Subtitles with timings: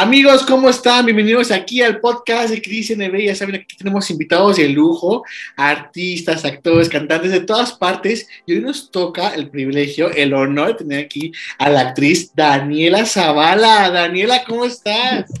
[0.00, 1.06] Amigos, ¿cómo están?
[1.06, 3.18] Bienvenidos aquí al podcast de Cristian NB.
[3.18, 5.24] Ya saben, aquí tenemos invitados de lujo,
[5.56, 8.28] artistas, actores, cantantes de todas partes.
[8.46, 13.04] Y hoy nos toca el privilegio, el honor de tener aquí a la actriz Daniela
[13.06, 13.90] Zavala.
[13.90, 15.32] Daniela, ¿cómo estás?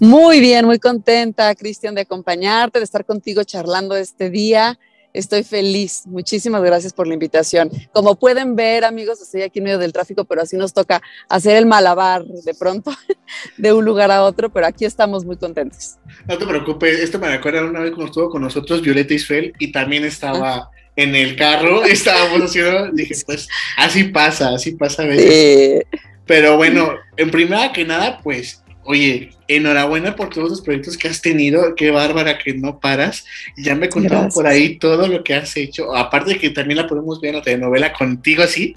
[0.00, 4.78] Muy bien, muy contenta, Cristian, de acompañarte, de estar contigo charlando este día.
[5.12, 6.02] Estoy feliz.
[6.06, 7.70] Muchísimas gracias por la invitación.
[7.92, 11.56] Como pueden ver, amigos, estoy aquí en medio del tráfico, pero así nos toca hacer
[11.56, 12.92] el malabar de pronto
[13.58, 15.96] de un lugar a otro, pero aquí estamos muy contentos.
[16.26, 19.70] No te preocupes, esto me recuerda una vez cuando estuvo con nosotros Violeta Isfel y
[19.70, 20.70] también estaba ah.
[20.96, 25.84] en el carro, estábamos haciendo, dije, pues así pasa, así pasa a veces.
[26.24, 31.22] Pero bueno, en primera que nada, pues Oye, enhorabuena por todos los proyectos que has
[31.22, 33.24] tenido, qué bárbara que no paras.
[33.56, 36.88] Ya me contaron por ahí todo lo que has hecho, aparte de que también la
[36.88, 38.76] podemos ver en la telenovela contigo así.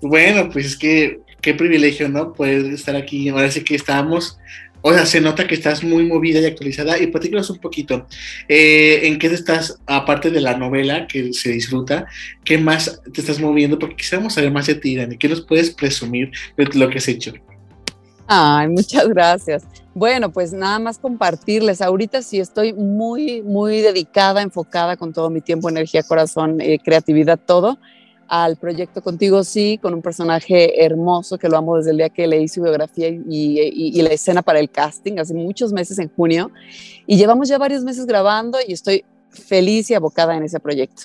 [0.00, 2.32] Bueno, pues es que qué privilegio, ¿no?
[2.32, 3.28] Poder estar aquí.
[3.28, 4.38] Ahora sí que estamos,
[4.80, 6.98] o sea, se nota que estás muy movida y actualizada.
[6.98, 8.06] Y platícanos un poquito,
[8.48, 12.06] eh, ¿en qué estás, aparte de la novela que se disfruta,
[12.44, 13.78] qué más te estás moviendo?
[13.78, 15.16] Porque quisiéramos saber más de ti, Dani.
[15.16, 17.34] ¿Qué nos puedes presumir de lo que has hecho?
[18.26, 19.64] Ay, muchas gracias.
[19.94, 21.80] Bueno, pues nada más compartirles.
[21.80, 27.38] Ahorita sí estoy muy, muy dedicada, enfocada con todo mi tiempo, energía, corazón, eh, creatividad,
[27.38, 27.78] todo
[28.26, 32.26] al proyecto Contigo Sí, con un personaje hermoso que lo amo desde el día que
[32.26, 36.50] leí su biografía y, y, la escena para el casting, hace muchos meses en junio.
[37.06, 41.04] Y llevamos ya varios meses grabando y estoy feliz y abocada en ese proyecto.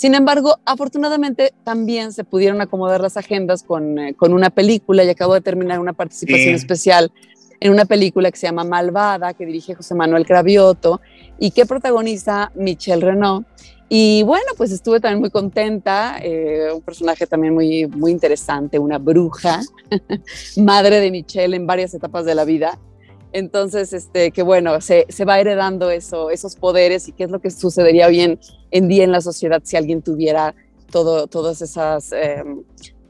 [0.00, 5.10] Sin embargo, afortunadamente también se pudieron acomodar las agendas con, eh, con una película y
[5.10, 7.12] acabo de terminar una participación especial
[7.60, 11.02] en una película que se llama Malvada, que dirige José Manuel Cravioto
[11.38, 13.46] y que protagoniza Michelle Renault.
[13.90, 18.96] Y bueno, pues estuve también muy contenta, eh, un personaje también muy, muy interesante, una
[18.96, 19.60] bruja,
[20.56, 22.78] madre de Michelle en varias etapas de la vida.
[23.32, 27.40] Entonces, este, que bueno, se, se, va heredando eso, esos poderes y qué es lo
[27.40, 28.38] que sucedería bien
[28.70, 30.54] en día en la sociedad si alguien tuviera
[30.90, 32.62] todo, todas esas, em,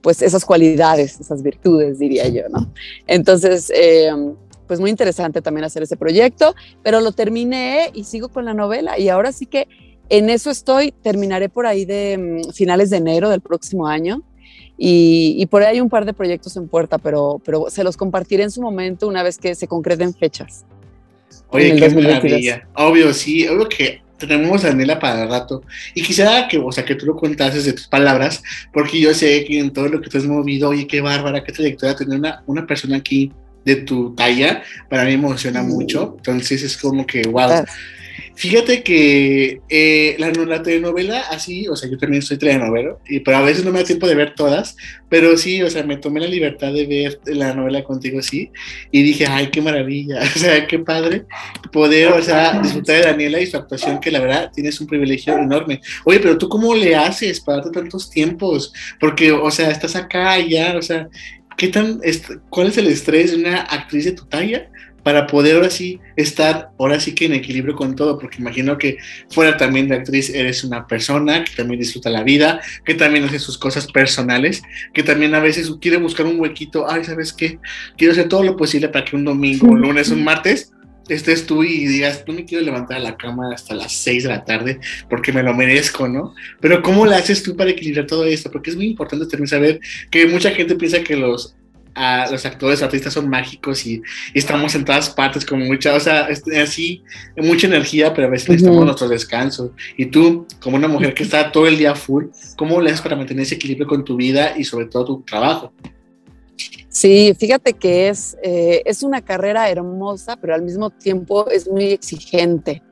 [0.03, 2.72] pues esas cualidades, esas virtudes, diría yo, ¿no?
[3.06, 4.34] Entonces, em,
[4.66, 8.98] pues muy interesante también hacer ese proyecto, pero lo terminé y sigo con la novela
[8.98, 9.66] y ahora sí que
[10.10, 14.22] en eso estoy, terminaré por ahí de em, finales de enero del próximo año
[14.82, 18.44] y, por ahí hay un par de proyectos en puerta, pero, pero se los compartiré
[18.44, 20.64] en su momento una vez que se concreten fechas.
[21.50, 22.66] Oye, qué maravilla.
[22.74, 25.62] Obvio, sí, obvio que tenemos a Daniela para el rato.
[25.94, 28.42] Y quisiera que, o sea, que tú lo contases de tus palabras,
[28.72, 31.52] porque yo sé que en todo lo que te has movido, oye, qué bárbara, qué
[31.52, 33.30] trayectoria, tener una, una persona aquí
[33.66, 36.14] de tu talla, para mí emociona mucho.
[36.16, 37.66] Entonces es como que, wow.
[38.34, 43.38] Fíjate que eh, la, la, telenovela, así, o sea, yo también soy telenovelo, y, pero
[43.38, 44.76] a veces no me da tiempo de ver todas,
[45.08, 48.50] pero sí, o sea, me tomé la libertad de ver la novela contigo, sí,
[48.91, 51.25] y dije, ay, qué maravilla, o sea, qué padre
[51.72, 55.36] poder, o sea, disfrutar de Daniela y su actuación, que la verdad tienes un privilegio
[55.36, 55.80] enorme.
[56.04, 58.72] Oye, pero tú, ¿cómo le haces para darte tantos tiempos?
[58.98, 61.09] Porque, o sea, estás acá ya, o sea,
[61.56, 62.00] ¿qué tan,
[62.48, 64.70] cuál es el estrés de una actriz de tu talla?
[65.03, 68.99] Para poder ahora sí estar, ahora sí que en equilibrio con todo, porque imagino que
[69.31, 73.39] fuera también de actriz eres una persona que también disfruta la vida, que también hace
[73.39, 74.62] sus cosas personales,
[74.93, 77.59] que también a veces quiere buscar un huequito, ay, ¿sabes qué?
[77.97, 80.72] Quiero hacer todo lo posible para que un domingo, un lunes, un martes,
[81.15, 84.28] estés tú y digas, no me quiero levantar a la cama hasta las 6 de
[84.28, 86.34] la tarde porque me lo merezco, ¿no?
[86.60, 88.50] Pero ¿cómo le haces tú para equilibrar todo esto?
[88.50, 91.56] Porque es muy importante también saber que mucha gente piensa que los
[92.31, 94.03] los actores, artistas son mágicos y,
[94.34, 96.28] estamos en todas partes con mucha, o sea,
[96.62, 97.03] así,
[97.37, 99.72] mucha energía, pero a veces necesitamos nuestro descanso.
[99.97, 103.16] Y tú, como una mujer que está todo el día full, ¿cómo le haces para
[103.16, 105.72] mantener ese equilibrio con tu vida y sobre todo tu trabajo?
[106.89, 111.84] Sí, fíjate que es, eh, es una carrera hermosa, pero al mismo tiempo es muy
[111.84, 112.83] exigente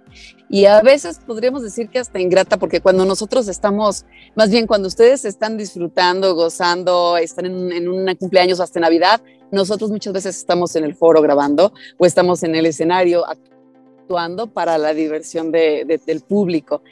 [0.49, 4.05] y a veces podríamos decir que hasta ingrata, porque cuando nosotros estamos,
[4.35, 10.13] más bien cuando ustedes están disfrutando, gozando, están en, un cumpleaños hasta Navidad, nosotros muchas
[10.13, 15.53] veces estamos en el foro grabando o estamos en el escenario actuando para la diversión
[15.53, 16.83] de, del público.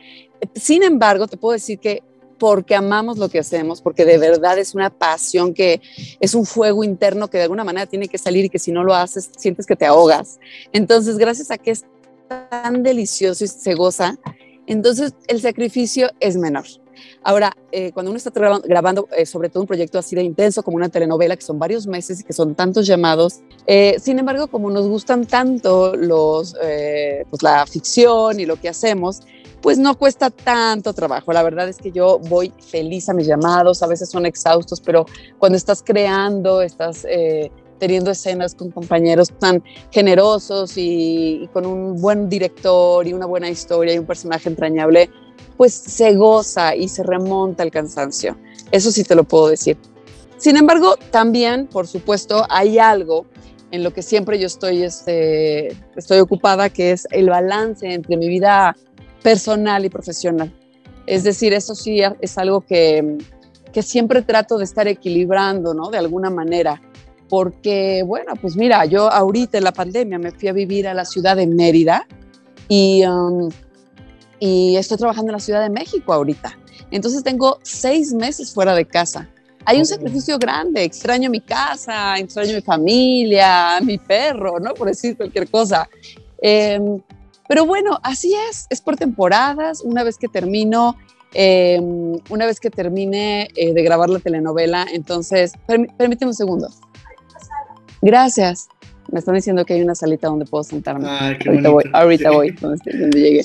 [0.55, 2.03] Sin embargo, te puedo decir que
[2.39, 5.81] porque amamos lo que hacemos, porque de verdad es una pasión que
[6.21, 8.85] es un fuego interno que de alguna manera tiene que salir y que si no
[8.85, 10.39] lo haces sientes que te ahogas.
[10.73, 11.87] Entonces, gracias a que es
[12.29, 14.17] tan delicioso y se goza,
[14.67, 16.67] entonces el sacrificio es menor.
[17.23, 18.31] Ahora, eh, cuando uno está
[18.65, 21.87] grabando, eh, sobre todo un proyecto así de intenso como una telenovela, que son varios
[21.87, 26.55] meses y que son tantos llamados, eh, sin embargo, como nos gustan tanto los,
[27.31, 29.21] pues la ficción y lo que hacemos,
[29.61, 31.33] pues no cuesta tanto trabajo.
[31.33, 35.07] La verdad es que yo voy feliz a mis llamados, a veces son exhaustos, pero
[35.39, 37.05] cuando estás creando, estás
[37.79, 43.95] teniendo escenas con compañeros tan generosos y, con un buen director y una buena historia
[43.95, 45.11] y un personaje entrañable,
[45.57, 48.37] pues se goza y se remonta el cansancio.
[48.71, 49.77] Eso sí te lo puedo decir.
[50.37, 53.27] Sin embargo, también, por supuesto, hay algo
[53.71, 58.29] en lo que siempre yo estoy, este, estoy ocupada, que es el balance entre mi
[58.29, 58.77] vida
[59.23, 60.53] personal y profesional.
[61.07, 63.19] Es decir, eso sí es algo que,
[63.73, 65.91] que siempre trato de estar equilibrando, ¿no?
[65.91, 66.81] De alguna manera.
[67.29, 71.05] Porque, bueno, pues mira, yo ahorita en la pandemia me fui a vivir a la
[71.05, 72.07] ciudad de Mérida
[72.69, 73.51] y, um,
[74.39, 76.57] y estoy trabajando en la Ciudad de México ahorita.
[76.91, 79.29] Entonces tengo seis meses fuera de casa.
[79.65, 84.75] Hay un sacrificio grande, extraño mi casa, extraño mi familia, mi perro, ¿no?
[84.75, 85.89] Por decir cualquier cosa.
[86.41, 87.01] Em,
[87.49, 89.81] pero bueno, así es, es por temporadas.
[89.81, 90.97] Una vez que termino,
[91.35, 96.69] em, una vez que termine eh, de grabar la telenovela, entonces, permíteme un segundo.
[98.07, 98.69] Gracias.
[99.11, 101.09] Me están diciendo que hay una salita donde puedo sentarme.
[101.09, 103.45] ahorita voy, ahorita voy, donde, llegue.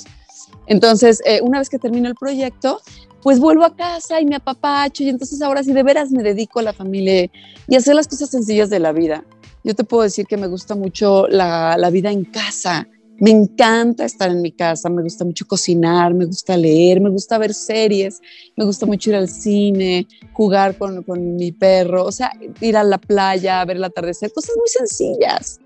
[0.68, 2.80] Entonces, eh, una vez que termino el proyecto,
[3.24, 6.60] pues vuelvo a casa y me apapacho y entonces ahora sí de veras me dedico
[6.60, 7.28] a la familia
[7.68, 9.24] y hacer las cosas sencillas de la vida.
[9.64, 12.88] Yo te puedo decir que me gusta mucho la, la vida en casa.
[13.22, 17.38] Me encanta estar en mi casa, me gusta mucho cocinar, me gusta leer, me gusta
[17.38, 18.20] ver series,
[18.58, 22.84] me gusta mucho ir al cine, jugar con, con mi perro, o sea, ir a
[22.84, 25.60] la playa, ver el atardecer, cosas muy sencillas.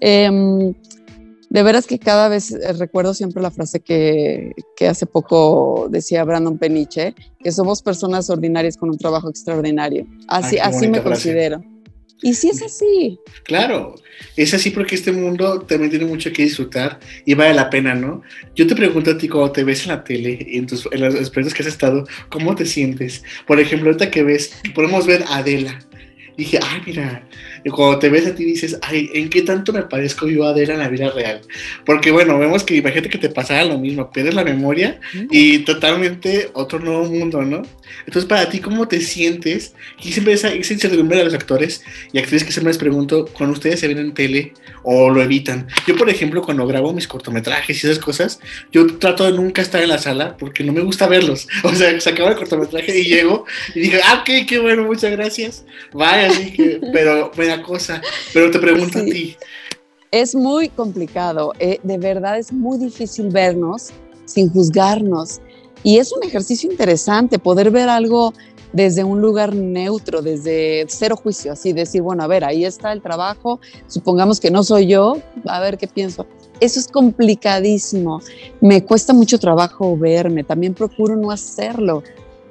[0.00, 0.72] Eh,
[1.50, 6.24] de veras que cada vez eh, recuerdo siempre la frase que, que, hace poco decía
[6.24, 10.06] Brandon Peniche, que somos personas ordinarias con un trabajo extraordinario.
[10.26, 11.62] Así, así me considero.
[12.22, 13.18] Y sí es así.
[13.42, 13.96] Claro,
[14.36, 18.22] es así porque este mundo también tiene mucho que disfrutar y vale la pena, ¿no?
[18.54, 21.54] Yo te pregunto a ti cuando te ves en la tele, en, tus, en experiencias
[21.54, 23.22] que has estado, ¿cómo te sientes?
[23.46, 25.78] Por ejemplo, ahorita que ves, podemos ver a Adela.
[26.36, 27.28] Dije, ay, mira,
[27.64, 30.50] y cuando te ves a ti dices, ay, ¿en qué tanto me parezco yo a
[30.50, 31.40] Adela en la vida real?
[31.86, 35.00] Porque bueno, vemos que imagínate que te pasara lo mismo, pierdes la memoria
[35.30, 37.62] y totalmente otro nuevo mundo, ¿no?
[38.06, 39.74] Entonces, para ti, ¿cómo te sientes?
[40.02, 41.82] Y siempre esa, esa incertidumbre de los actores
[42.12, 44.52] y actrices que siempre les pregunto, cuando ustedes se ven en tele
[44.82, 45.66] o lo evitan.
[45.86, 48.40] Yo, por ejemplo, cuando grabo mis cortometrajes y esas cosas,
[48.70, 51.48] yo trato de nunca estar en la sala porque no me gusta verlos.
[51.64, 55.10] O sea, se acaba el cortometraje y llego y dije, ah, ok, qué bueno, muchas
[55.12, 55.64] gracias.
[55.92, 58.00] Vaya, así que, pero cosa,
[58.32, 59.36] pero te pregunto a ti.
[60.10, 63.90] Es muy complicado, eh, de verdad es muy difícil vernos
[64.24, 65.40] sin juzgarnos.
[65.82, 68.32] Y es un ejercicio interesante poder ver algo
[68.74, 73.00] desde un lugar neutro, desde cero juicio, así decir, bueno, a ver, ahí está el
[73.00, 76.26] trabajo, supongamos que no soy yo, a ver qué pienso.
[76.58, 78.20] Eso es complicadísimo,
[78.60, 82.02] me cuesta mucho trabajo verme, también procuro no hacerlo,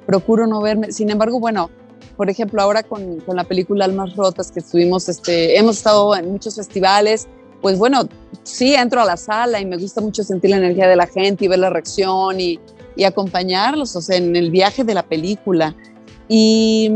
[0.06, 1.70] procuro no verme, sin embargo, bueno,
[2.16, 6.30] por ejemplo, ahora con, con, la película Almas Rotas que estuvimos, este, hemos estado en
[6.30, 7.26] muchos festivales,
[7.60, 8.02] pues bueno,
[8.42, 11.46] sí entro a la sala y me gusta mucho sentir la energía de la gente
[11.46, 12.60] y ver la reacción y,
[12.94, 15.74] y acompañarlos, o sea, en el viaje de la película.
[16.28, 16.90] Y,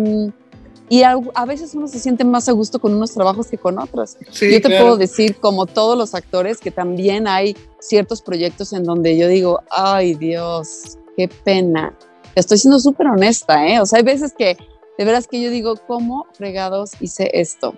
[0.91, 3.79] y a, a, veces uno se siente más a gusto con unos trabajos que con
[3.79, 4.17] otros.
[4.31, 4.85] Sí, yo te claro.
[4.85, 9.61] puedo decir, como todos los actores, que también hay ciertos proyectos en donde yo digo,
[9.71, 11.97] ay Dios, qué pena.
[12.35, 13.81] Estoy siendo súper honesta, ¿eh?
[13.81, 14.57] O sea, hay veces que
[14.99, 17.75] de veras que yo digo, ¿cómo fregados hice esto?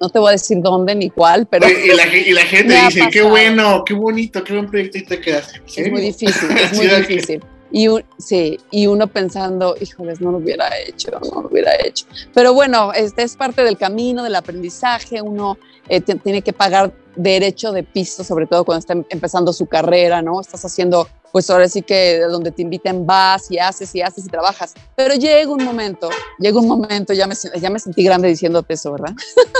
[0.00, 1.68] No te voy a decir dónde ni cuál, pero...
[1.68, 5.20] Y la, y la gente dice, qué bueno, qué bonito, qué buen proyecto y te
[5.20, 5.52] quedas.
[5.76, 7.42] Es muy difícil, es muy difícil.
[7.70, 12.06] Y, sí, y uno pensando, híjoles, no lo hubiera hecho, no lo hubiera hecho.
[12.32, 15.58] Pero bueno, este es parte del camino, del aprendizaje, uno
[15.88, 20.22] eh, tiene que pagar derecho de piso, sobre todo cuando está em, empezando su carrera,
[20.22, 20.40] ¿no?
[20.40, 24.28] Estás haciendo, pues ahora sí que donde te inviten vas y haces y haces y
[24.28, 24.74] trabajas.
[24.94, 28.92] Pero llega un momento, llega un momento, ya me, ya me sentí grande diciéndote eso,
[28.92, 29.14] ¿verdad?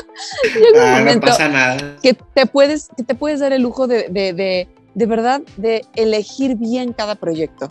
[0.54, 1.96] llega un ah, momento no pasa nada.
[2.02, 5.84] Que te puedes, que te puedes dar el lujo de, de, de, de verdad, de
[5.94, 7.68] elegir bien cada proyecto.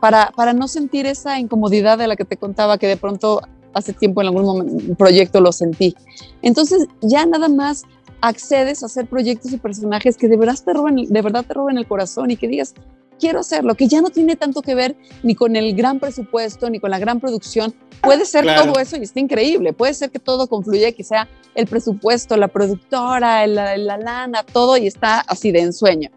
[0.00, 3.40] Para, para no sentir esa incomodidad de la que te contaba que de pronto
[3.74, 5.94] hace tiempo en algún momento, proyecto lo sentí.
[6.42, 7.84] Entonces ya nada más
[8.20, 11.78] accedes a hacer proyectos y personajes que de verdad te roben, de verdad te roben
[11.78, 12.74] el corazón y que digas,
[13.18, 16.80] quiero hacerlo, que ya no tiene tanto que ver ni con el gran presupuesto, ni
[16.80, 17.74] con la gran producción.
[18.02, 18.72] Puede ser claro.
[18.72, 19.72] todo eso y está increíble.
[19.72, 24.76] Puede ser que todo confluya, que sea el presupuesto, la productora, la, la lana, todo
[24.76, 26.10] y está así de ensueño.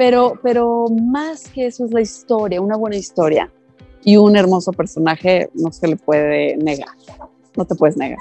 [0.00, 3.50] Pero, pero más que eso es la historia, una buena historia
[4.02, 6.88] y un hermoso personaje no se le puede negar.
[7.54, 8.18] No te puedes negar.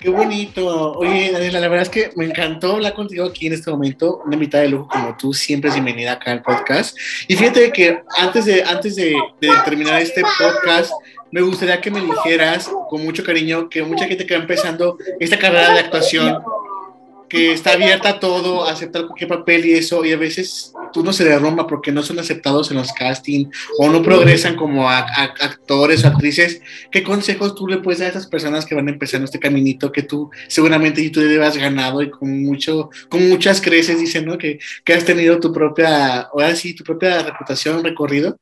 [0.00, 0.94] Qué bonito.
[0.94, 4.20] Oye, Daniela, la verdad es que me encantó hablar contigo aquí en este momento.
[4.26, 6.98] Una mitad de lujo como tú, siempre es bienvenida acá al podcast.
[7.28, 10.90] Y fíjate que antes de, antes de, de terminar este podcast,
[11.30, 15.38] me gustaría que me dijeras con mucho cariño que mucha gente que va empezando esta
[15.38, 16.42] carrera de actuación
[17.28, 21.04] que está abierta a todo, a aceptar cualquier papel y eso, y a veces tú
[21.04, 26.04] no se derrumba porque no son aceptados en los castings o no progresan como actores
[26.04, 26.62] o actrices.
[26.90, 30.02] ¿Qué consejos tú le puedes dar a esas personas que van empezando este caminito que
[30.02, 34.38] tú seguramente y tú debas ganado y con mucho, con muchas creces, dicen, ¿no?
[34.38, 38.38] Que, que has tenido tu propia, ahora sí, tu propia reputación, recorrido,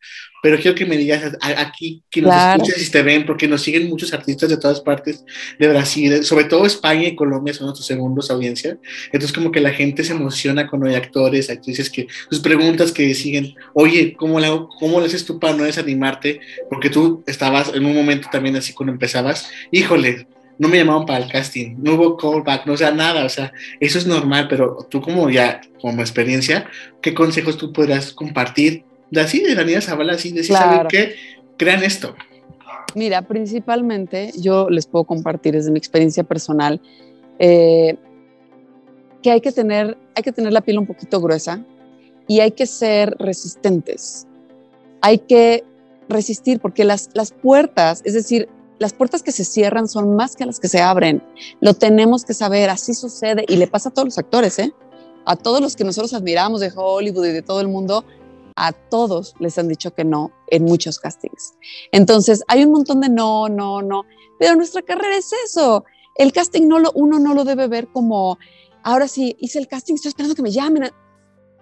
[0.46, 3.88] pero quiero que me digas aquí, que nos escuches y te ven, porque nos siguen
[3.88, 5.24] muchos artistas de todas partes
[5.58, 8.78] de Brasil, sobre todo España y Colombia son nuestros segundos audiencia.
[9.06, 13.12] Entonces, como que la gente se emociona cuando hay actores, actrices que sus preguntas que
[13.16, 16.38] siguen, oye, ¿cómo, la, cómo le haces tú para no desanimarte?
[16.70, 20.28] Porque tú estabas en un momento también así cuando empezabas, híjole,
[20.60, 23.52] no me llamaban para el casting, no hubo callback, no o sea nada, o sea,
[23.80, 26.70] eso es normal, pero tú como ya, como experiencia,
[27.02, 31.14] ¿qué consejos tú podrás compartir de así, de Daniela Zavala, así, de saber qué,
[31.56, 32.14] crean esto.
[32.94, 36.80] Mira, principalmente yo les puedo compartir desde mi experiencia personal
[37.38, 37.96] eh,
[39.22, 41.62] que hay que tener, hay que tener la piel un poquito gruesa
[42.26, 44.26] y hay que ser resistentes.
[45.02, 45.64] Hay que
[46.08, 48.48] resistir porque las, las puertas, es decir,
[48.78, 51.22] las puertas que se cierran son más que las que se abren.
[51.60, 54.72] Lo tenemos que saber, así sucede y le pasa a todos los actores, ¿eh?
[55.24, 58.04] A todos los que nosotros admiramos de Hollywood y de todo el mundo,
[58.56, 61.54] a todos les han dicho que no en muchos castings.
[61.92, 64.04] Entonces, hay un montón de no, no, no,
[64.38, 65.84] pero nuestra carrera es eso.
[66.16, 68.38] El casting no lo, uno no lo debe ver como,
[68.82, 70.90] ahora sí, hice el casting, estoy esperando que me llamen.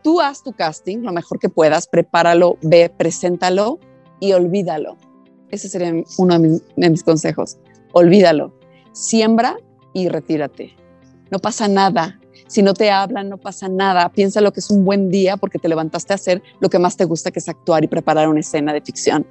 [0.03, 3.81] Tú haz tu casting lo mejor que puedas, prepáralo, ve, preséntalo
[4.21, 4.97] y olvídalo.
[5.51, 7.59] Ese sería uno de mis consejos.
[7.93, 8.53] Olvídalo.
[8.93, 9.57] Siembra
[9.93, 10.77] y retírate.
[11.31, 12.21] No pasa nada.
[12.47, 14.11] Si no te hablan, no pasa nada.
[14.11, 16.97] Piensa lo que es un buen día porque te levantaste a hacer lo que más
[16.97, 19.27] te gusta, que es actuar y preparar una escena de ficción.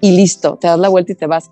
[0.00, 1.50] Y listo, te das la vuelta y te vas.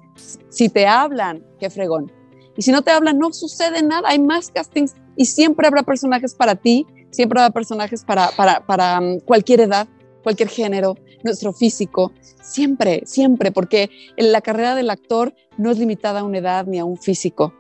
[0.49, 2.13] Si te hablan, qué fregón.
[2.57, 4.09] Y si no te hablan, no sucede nada.
[4.09, 9.01] Hay más castings y siempre habrá personajes para ti, siempre habrá personajes para, para, para
[9.01, 9.89] um, cualquier edad,
[10.23, 16.25] cualquier género, nuestro físico, siempre, siempre, porque la carrera del actor no es limitada a
[16.25, 17.55] una edad ni a un físico.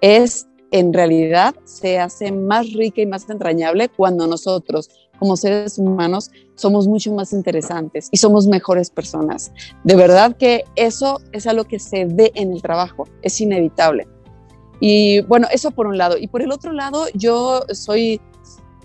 [0.00, 0.46] Es
[0.78, 6.86] en realidad se hace más rica y más entrañable cuando nosotros, como seres humanos, somos
[6.88, 9.52] mucho más interesantes y somos mejores personas.
[9.84, 14.06] De verdad que eso es algo que se ve en el trabajo, es inevitable.
[14.80, 16.16] Y bueno, eso por un lado.
[16.18, 18.20] Y por el otro lado, yo soy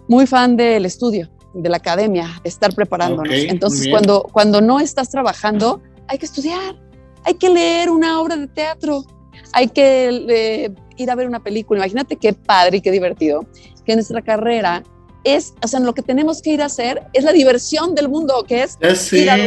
[0.07, 3.33] muy fan del estudio, de la academia, de estar preparándonos.
[3.33, 6.75] Entonces, cuando, cuando no estás trabajando, hay que estudiar,
[7.23, 9.05] hay que leer una obra de teatro,
[9.53, 11.79] hay que eh, ir a ver una película.
[11.79, 13.45] Imagínate qué padre y qué divertido
[13.85, 14.83] que nuestra carrera
[15.23, 18.43] es, o sea, lo que tenemos que ir a hacer es la diversión del mundo,
[18.47, 18.77] que es
[19.13, 19.37] ir a,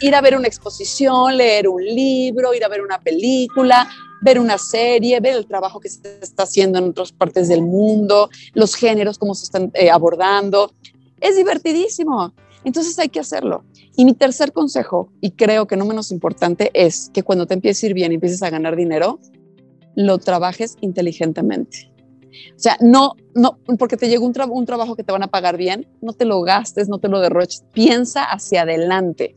[0.00, 3.88] ir, a, ver una exposición, leer un libro, ir a ver una película,
[4.20, 8.30] ver una serie, ver el trabajo que se está haciendo en otras partes del mundo,
[8.54, 10.72] los géneros, cómo se están eh, abordando.
[11.20, 12.32] Es divertidísimo.
[12.64, 13.64] Entonces hay que hacerlo.
[13.96, 17.82] Y mi tercer consejo, y creo que no menos importante, es que cuando te empieces
[17.82, 19.20] a ir bien y empieces a ganar dinero,
[19.94, 21.92] lo trabajes inteligentemente.
[22.56, 25.56] O sea, no, no, porque te llegó un, un trabajo que te van a pagar
[25.56, 27.64] bien, no te lo gastes, no te lo derroches.
[27.72, 29.34] Piensa hacia adelante.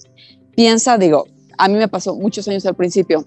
[0.55, 3.25] Piensa, digo, a mí me pasó muchos años al principio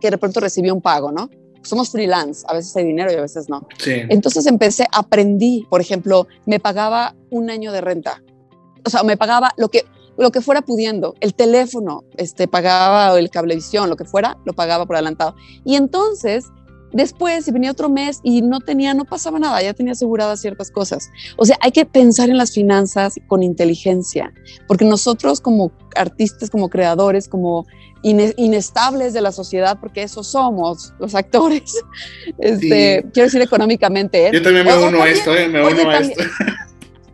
[0.00, 1.30] que de pronto recibí un pago, ¿no?
[1.62, 3.66] Somos freelance, a veces hay dinero y a veces no.
[3.86, 8.22] Entonces empecé, aprendí, por ejemplo, me pagaba un año de renta.
[8.84, 9.84] O sea, me pagaba lo que,
[10.16, 14.86] lo que fuera pudiendo, el teléfono, este, pagaba el cablevisión, lo que fuera, lo pagaba
[14.86, 15.34] por adelantado.
[15.64, 16.46] Y entonces,
[16.92, 20.70] después, si venía otro mes y no tenía, no pasaba nada, ya tenía aseguradas ciertas
[20.70, 21.10] cosas.
[21.36, 24.32] O sea, hay que pensar en las finanzas con inteligencia,
[24.68, 27.66] porque nosotros como artistas, como creadores, como
[28.02, 31.74] inestables de la sociedad, porque eso somos los actores,
[32.38, 34.28] este, quiero decir económicamente.
[34.28, 34.30] ¿eh?
[34.32, 35.48] Yo también me uno a esto, ¿eh?
[35.48, 36.22] me uno a esto.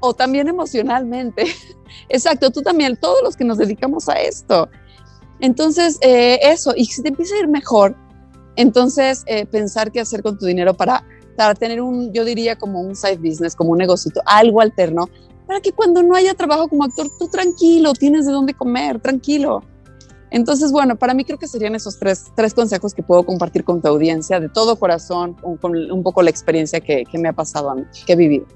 [0.03, 1.45] O también emocionalmente.
[2.09, 4.69] Exacto, tú también, todos los que nos dedicamos a esto.
[5.41, 7.97] Entonces, eh, eso, y si te empieza a ir mejor,
[8.57, 11.05] entonces eh, pensar qué hacer con tu dinero para,
[11.37, 15.09] para tener un, yo diría como un side business, como un negocito, algo alterno,
[15.47, 19.63] para que cuando no haya trabajo como actor, tú tranquilo, tienes de dónde comer, tranquilo.
[20.31, 23.83] Entonces, bueno, para mí creo que serían esos tres, tres consejos que puedo compartir con
[23.83, 27.71] tu audiencia de todo corazón, con, un poco la experiencia que, que me ha pasado
[27.71, 28.47] a mí, que he vivido.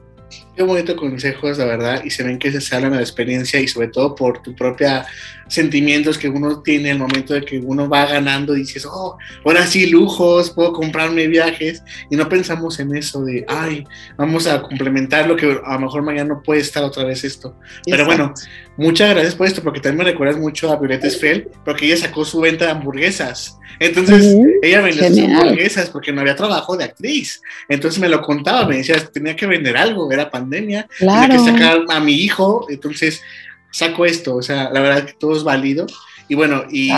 [0.56, 3.66] Qué bonito consejos, la verdad, y se ven que se hablan de la experiencia y
[3.66, 5.04] sobre todo por tu propia
[5.48, 9.66] sentimientos que uno tiene al momento de que uno va ganando y dices, oh, ahora
[9.66, 13.84] sí, lujos, puedo comprarme viajes y no pensamos en eso de, ay,
[14.16, 17.56] vamos a complementar lo que a lo mejor mañana no puede estar otra vez esto.
[17.84, 18.32] Pero bueno,
[18.76, 22.24] muchas gracias por esto porque también me recuerdas mucho a Violeta Esfel porque ella sacó
[22.24, 23.58] su venta de hamburguesas.
[23.80, 27.42] Entonces, ella vendía sus hamburguesas porque no había trabajo de actriz.
[27.68, 31.78] Entonces me lo contaba, me decía, tenía que vender algo, era pandemia, tenía que sacar
[31.90, 33.22] a mi hijo, entonces
[33.70, 35.86] saco esto, o sea, la verdad que todo es válido
[36.28, 36.90] y bueno, y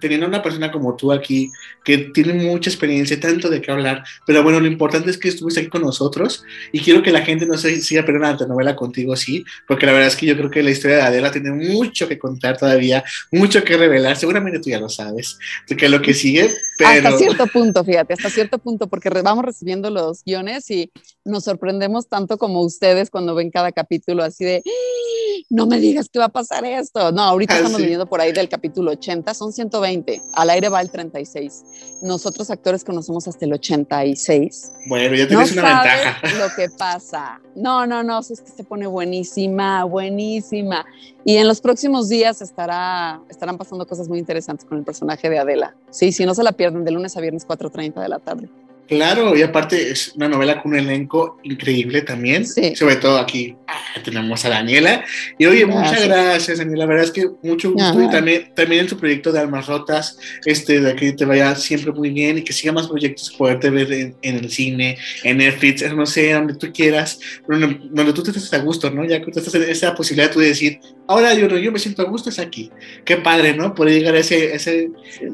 [0.00, 1.50] teniendo una persona como tú aquí,
[1.84, 5.60] que tiene mucha experiencia, tanto de qué hablar, pero bueno, lo importante es que estuviste
[5.60, 9.16] aquí con nosotros y quiero que la gente no se siga perdiendo una telenovela contigo,
[9.16, 12.08] sí, porque la verdad es que yo creo que la historia de Adela tiene mucho
[12.08, 16.50] que contar todavía, mucho que revelar, seguramente tú ya lo sabes, que lo que sigue,
[16.78, 17.08] pero...
[17.08, 20.90] Hasta cierto punto, fíjate, hasta cierto punto, porque vamos recibiendo los guiones y
[21.24, 25.16] nos sorprendemos tanto como ustedes cuando ven cada capítulo así de, ¡Ah!
[25.50, 27.12] no me digas que va a pasar esto.
[27.12, 30.68] No, ahorita ah, estamos viviendo por ahí del capítulo capítulo 80, son 120, al aire
[30.68, 32.00] va el 36.
[32.02, 34.72] Nosotros actores conocemos hasta el 86.
[34.88, 36.38] Bueno, ya tienes una ventaja.
[36.38, 37.40] Lo que pasa.
[37.54, 40.84] No, no, no, es que se pone buenísima, buenísima.
[41.24, 45.38] Y en los próximos días estará, estarán pasando cosas muy interesantes con el personaje de
[45.38, 45.76] Adela.
[45.90, 48.48] Sí, si no se la pierden, de lunes a viernes 4.30 de la tarde.
[48.88, 54.00] Claro, y aparte es una novela con un elenco increíble también, sobre todo aquí ah,
[54.04, 55.04] tenemos a Daniela.
[55.38, 58.86] Y oye, muchas gracias, Daniela, la verdad es que mucho gusto y también, también en
[58.86, 62.52] tu proyecto de Almas Rotas, este, de que te vaya siempre muy bien y que
[62.52, 67.18] siga más proyectos, poderte ver en, el cine, en Netflix, no sé, donde tú quieras,
[67.48, 69.04] donde, donde tú te estés a gusto, ¿no?
[69.04, 70.78] Ya que tú estás en esa posibilidad tú de decir,
[71.08, 72.70] ahora yo, yo me siento a gusto, es aquí.
[73.04, 73.74] Qué padre, ¿no?
[73.74, 74.90] Poder llegar a ese, ese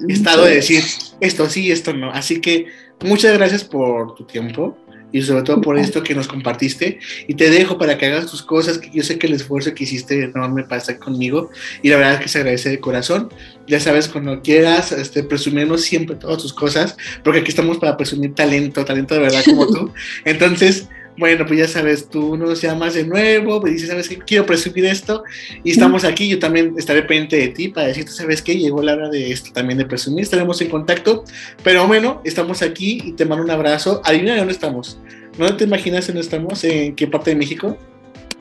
[0.09, 0.83] estado de decir,
[1.21, 2.11] esto sí, esto no.
[2.11, 2.67] Así que
[3.05, 4.79] Muchas gracias por tu tiempo
[5.11, 7.00] y sobre todo por esto que nos compartiste.
[7.26, 9.85] Y te dejo para que hagas tus cosas, que yo sé que el esfuerzo que
[9.85, 11.50] hiciste enorme para estar conmigo
[11.83, 13.29] y la verdad es que se agradece de corazón.
[13.67, 18.35] Ya sabes, cuando quieras, este, presumirnos siempre todas tus cosas, porque aquí estamos para presumir
[18.35, 19.93] talento, talento de verdad como tú.
[20.25, 20.88] Entonces,
[21.23, 24.19] bueno, pues ya sabes, tú nos llamas de nuevo, me dices, ¿sabes qué?
[24.19, 25.23] Quiero presumir esto
[25.62, 28.57] y estamos aquí, yo también estaré pendiente de ti para decirte, ¿sabes qué?
[28.57, 31.23] Llegó la hora de esto también de presumir, estaremos en contacto,
[31.62, 34.02] pero bueno, estamos aquí y te mando un abrazo.
[34.04, 34.99] Adivina de dónde estamos.
[35.39, 36.65] ¿No te imaginas dónde estamos?
[36.65, 37.78] ¿En qué parte de México?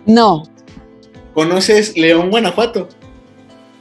[0.07, 0.41] No.
[1.35, 2.89] ¿Conoces León, Guanajuato?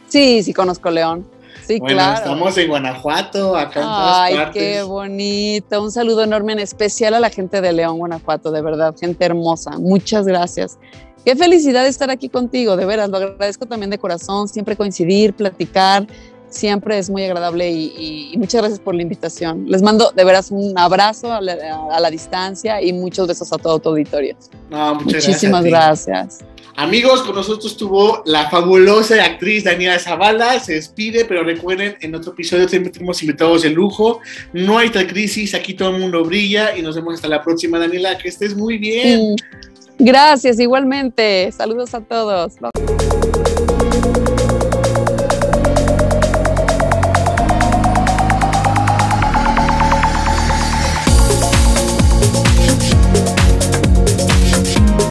[0.08, 1.26] Sí, sí conozco León.
[1.70, 5.80] Sí, bueno, Estamos en Guanajuato, acá en Ay, qué bonito.
[5.80, 9.78] Un saludo enorme, en especial a la gente de León, Guanajuato, de verdad, gente hermosa.
[9.78, 10.80] Muchas gracias.
[11.24, 16.08] Qué felicidad estar aquí contigo, de veras, lo agradezco también de corazón, siempre coincidir, platicar,
[16.50, 19.66] siempre es muy agradable y, muchas gracias por la invitación.
[19.68, 23.90] Les mando de veras un abrazo a la, distancia y muchos besos a todo tu
[23.90, 24.36] auditorio.
[24.68, 26.40] No, muchas Muchísimas gracias.
[26.76, 32.32] Amigos, con nosotros estuvo la fabulosa actriz Daniela Zavala, se despide, pero recuerden, en otro
[32.32, 34.20] episodio siempre tenemos invitados de lujo,
[34.52, 37.78] no hay tal crisis, aquí todo el mundo brilla y nos vemos hasta la próxima,
[37.78, 39.36] Daniela, que estés muy bien.
[39.98, 41.52] Gracias, igualmente.
[41.52, 42.54] Saludos a todos.